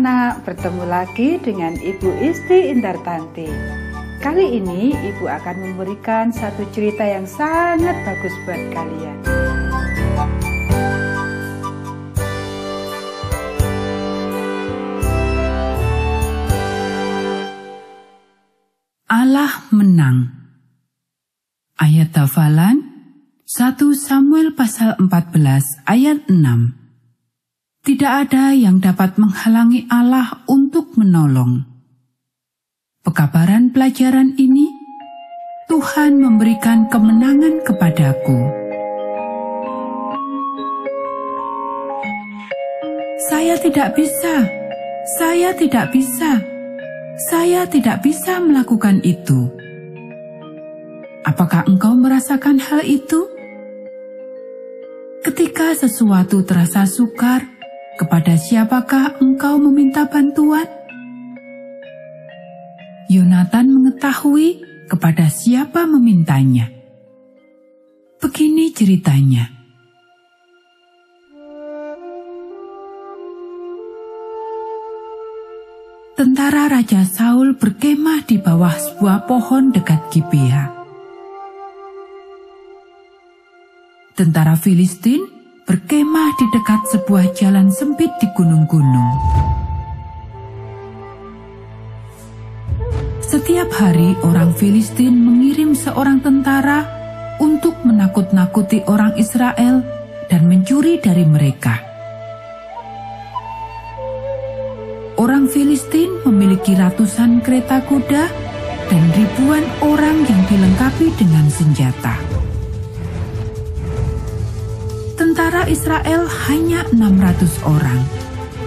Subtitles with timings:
[0.00, 3.44] anak-anak, bertemu lagi dengan Ibu Isti Indartanti.
[4.16, 9.16] Kali ini Ibu akan memberikan satu cerita yang sangat bagus buat kalian.
[19.04, 20.32] Allah menang.
[21.76, 22.88] Ayat hafalan
[23.44, 26.89] 1 Samuel pasal 14 ayat 6.
[27.90, 31.66] Tidak ada yang dapat menghalangi Allah untuk menolong.
[33.02, 34.70] Pekabaran pelajaran ini,
[35.66, 38.38] Tuhan memberikan kemenangan kepadaku.
[43.26, 44.46] Saya tidak bisa,
[45.18, 46.38] saya tidak bisa,
[47.26, 49.50] saya tidak bisa melakukan itu.
[51.26, 53.26] Apakah engkau merasakan hal itu?
[55.26, 57.58] Ketika sesuatu terasa sukar,
[58.00, 60.64] kepada siapakah engkau meminta bantuan?
[63.12, 66.72] Yonatan mengetahui kepada siapa memintanya.
[68.16, 69.52] Begini ceritanya.
[76.16, 80.72] Tentara Raja Saul berkemah di bawah sebuah pohon dekat Gibea.
[84.16, 85.39] Tentara Filistin
[85.70, 89.14] berkemah di dekat sebuah jalan sempit di gunung-gunung.
[93.22, 96.90] Setiap hari orang Filistin mengirim seorang tentara
[97.38, 99.86] untuk menakut-nakuti orang Israel
[100.26, 101.78] dan mencuri dari mereka.
[105.22, 108.24] Orang Filistin memiliki ratusan kereta kuda
[108.90, 112.18] dan ribuan orang yang dilengkapi dengan senjata
[115.30, 118.02] tentara Israel hanya 600 orang,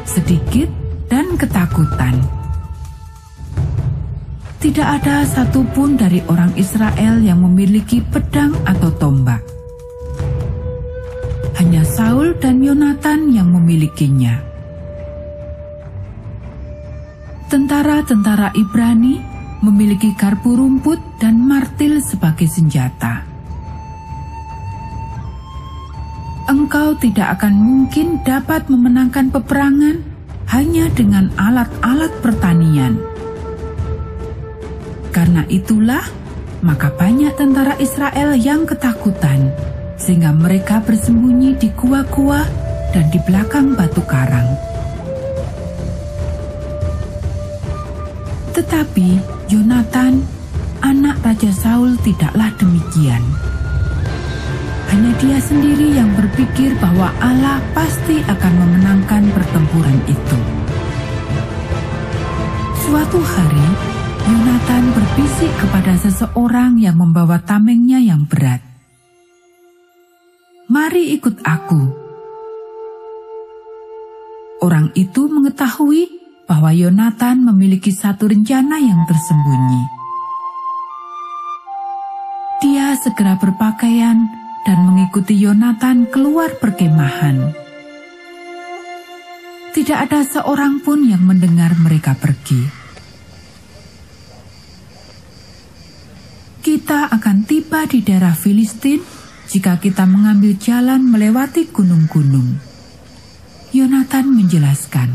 [0.08, 0.72] sedikit
[1.12, 2.16] dan ketakutan.
[4.64, 9.44] Tidak ada satupun dari orang Israel yang memiliki pedang atau tombak.
[11.60, 14.40] Hanya Saul dan Yonatan yang memilikinya.
[17.52, 19.20] Tentara-tentara Ibrani
[19.68, 23.33] memiliki karpu rumput dan martil sebagai senjata.
[26.74, 30.02] Engkau tidak akan mungkin dapat memenangkan peperangan
[30.50, 32.98] hanya dengan alat-alat pertanian.
[35.14, 36.02] Karena itulah,
[36.66, 39.54] maka banyak tentara Israel yang ketakutan,
[40.02, 42.42] sehingga mereka bersembunyi di gua-gua
[42.90, 44.50] dan di belakang batu karang.
[48.58, 49.22] Tetapi
[49.54, 50.26] Yonatan,
[50.82, 53.43] anak Raja Saul, tidaklah demikian
[54.94, 60.38] hanya dia sendiri yang berpikir bahwa Allah pasti akan memenangkan pertempuran itu.
[62.86, 63.68] Suatu hari,
[64.30, 68.62] Yonatan berbisik kepada seseorang yang membawa tamengnya yang berat.
[70.70, 71.82] Mari ikut aku.
[74.62, 76.06] Orang itu mengetahui
[76.46, 79.84] bahwa Yonatan memiliki satu rencana yang tersembunyi.
[82.62, 87.52] Dia segera berpakaian dan mengikuti Yonatan keluar perkemahan.
[89.74, 92.64] Tidak ada seorang pun yang mendengar mereka pergi.
[96.64, 99.04] Kita akan tiba di daerah Filistin
[99.52, 102.56] jika kita mengambil jalan melewati gunung-gunung.
[103.74, 105.10] Yonatan menjelaskan.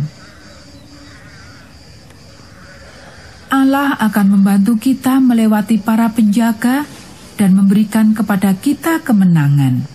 [3.49, 6.85] Allah akan membantu kita melewati para penjaga
[7.39, 9.87] dan memberikan kepada kita kemenangan.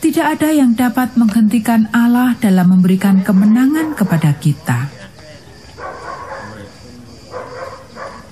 [0.00, 4.88] Tidak ada yang dapat menghentikan Allah dalam memberikan kemenangan kepada kita.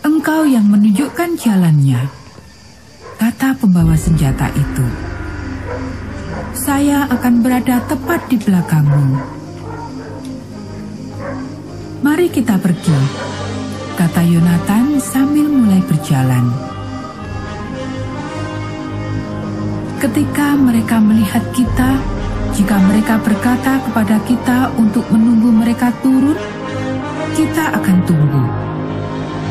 [0.04, 2.08] Engkau yang menunjukkan jalannya,
[3.20, 4.86] kata pembawa senjata itu.
[6.56, 9.06] Saya akan berada tepat di belakangmu.
[12.04, 13.00] Mari kita pergi,
[13.96, 16.73] kata Yonatan sambil mulai berjalan.
[20.04, 21.96] Ketika mereka melihat kita,
[22.52, 26.36] jika mereka berkata kepada kita untuk menunggu mereka turun,
[27.32, 28.44] kita akan tunggu.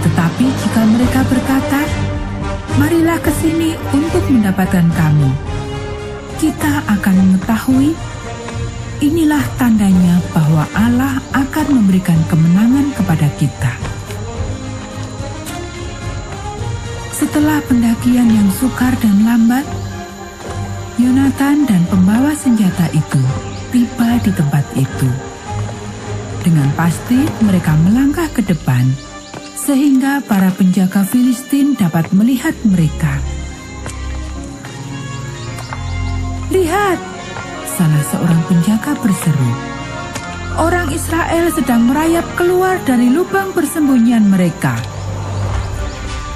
[0.06, 1.82] Tetapi jika mereka berkata,
[2.78, 5.34] "Marilah ke sini untuk mendapatkan kami,"
[6.38, 7.98] kita akan mengetahui
[9.02, 13.74] inilah tandanya bahwa Allah akan memberikan kemenangan kepada kita.
[17.10, 19.66] Setelah pendakian yang sukar dan lambat,
[20.94, 23.18] Yonatan dan pembawa senjata itu
[23.74, 25.10] tiba di tempat itu.
[26.46, 28.86] Dengan pasti mereka melangkah ke depan,
[29.58, 33.18] sehingga para penjaga Filistin dapat melihat mereka.
[36.54, 37.02] Lihat,
[37.74, 39.52] salah seorang penjaga berseru.
[40.62, 44.78] Orang Israel sedang merayap keluar dari lubang persembunyian mereka.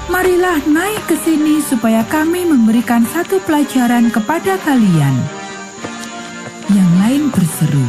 [0.08, 5.12] Marilah naik ke sini supaya kami memberikan satu pelajaran kepada kalian.
[6.72, 7.86] Yang lain berseru.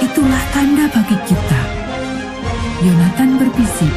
[0.00, 1.60] Itulah tanda bagi kita.
[2.88, 3.94] Yonatan berbisik.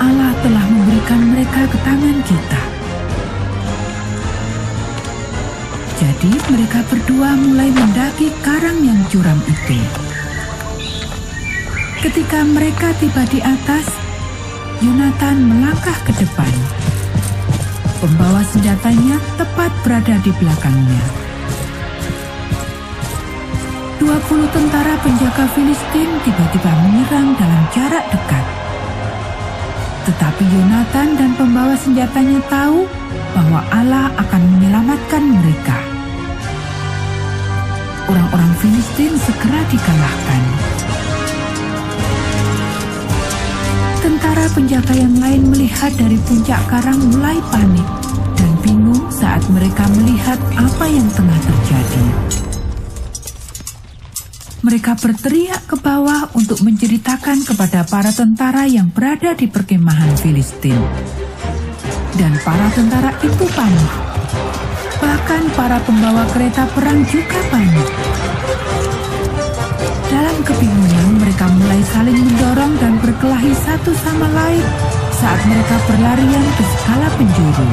[0.00, 2.62] Allah telah memberikan mereka ke tangan kita.
[6.00, 9.76] Jadi mereka berdua mulai mendaki karang yang curam itu.
[12.04, 13.88] Ketika mereka tiba di atas,
[14.84, 16.52] Yonatan melangkah ke depan.
[17.96, 21.04] Pembawa senjatanya tepat berada di belakangnya.
[23.96, 28.44] Dua puluh tentara penjaga Filistin tiba-tiba menyerang dalam jarak dekat.
[30.04, 32.84] Tetapi Yonatan dan pembawa senjatanya tahu
[33.32, 35.78] bahwa Allah akan menyelamatkan mereka.
[38.12, 40.44] Orang-orang Filistin segera dikalahkan.
[44.34, 47.86] Tentara penjaga yang lain melihat dari puncak karang mulai panik
[48.34, 52.04] dan bingung saat mereka melihat apa yang tengah terjadi.
[54.66, 60.82] Mereka berteriak ke bawah untuk menceritakan kepada para tentara yang berada di perkemahan Filistin.
[62.18, 63.92] Dan para tentara itu panik.
[64.98, 67.86] Bahkan para pembawa kereta perang juga panik.
[70.14, 74.62] Dalam kebingungan, mereka mulai saling mendorong dan berkelahi satu sama lain
[75.10, 77.66] saat mereka berlarian ke segala penjuru.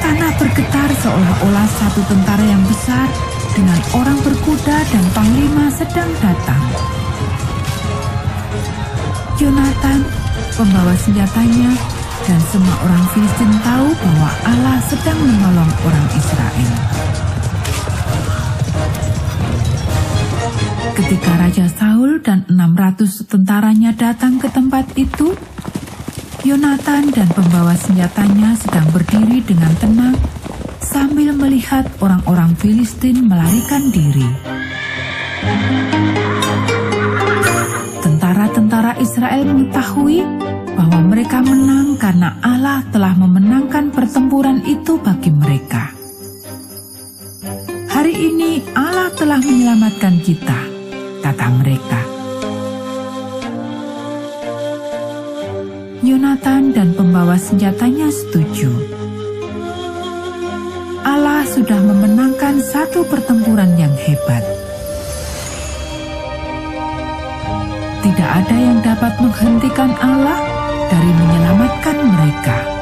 [0.00, 3.12] Tanah bergetar seolah-olah satu tentara yang besar
[3.52, 6.64] dengan orang berkuda dan panglima sedang datang.
[9.36, 10.00] Jonathan,
[10.56, 11.76] pembawa senjatanya,
[12.24, 16.72] dan semua orang Filistin tahu bahwa Allah sedang menolong orang Israel.
[20.90, 25.38] Ketika Raja Saul dan 600 tentaranya datang ke tempat itu,
[26.40, 30.16] Yonatan dan pembawa senjatanya sedang berdiri dengan tenang
[30.80, 34.24] sambil melihat orang-orang Filistin melarikan diri.
[38.00, 40.24] Tentara-tentara Israel mengetahui
[40.74, 45.92] bahwa mereka menang karena Allah telah memenangkan pertempuran itu bagi mereka.
[47.84, 50.69] Hari ini Allah telah menyelamatkan kita
[51.20, 52.00] kata mereka.
[56.00, 58.72] Yonatan dan pembawa senjatanya setuju.
[61.04, 64.44] Allah sudah memenangkan satu pertempuran yang hebat.
[68.00, 70.40] Tidak ada yang dapat menghentikan Allah
[70.88, 72.79] dari menyelamatkan mereka.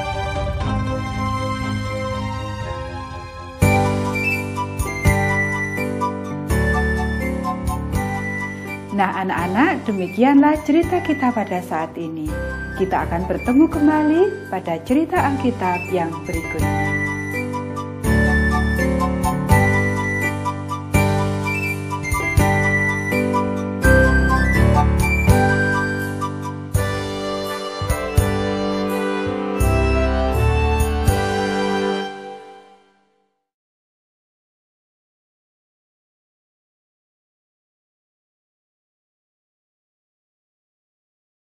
[8.98, 12.26] Nah, anak-anak, demikianlah cerita kita pada saat ini.
[12.82, 17.07] Kita akan bertemu kembali pada cerita Alkitab yang berikutnya.